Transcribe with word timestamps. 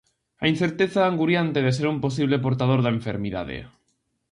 A 0.43 0.45
incerteza 0.53 1.01
anguriante 1.05 1.59
de 1.65 1.71
ser 1.77 1.87
un 1.93 1.99
posible 2.05 2.41
portador 2.45 2.79
da 2.83 2.93
enfermidade. 2.97 3.57